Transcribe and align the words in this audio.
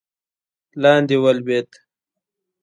لاندې 0.81 1.15
ولوېد. 1.23 1.69